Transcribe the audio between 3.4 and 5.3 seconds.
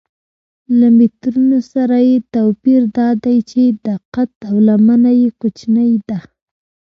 چې دقت او لمنه یې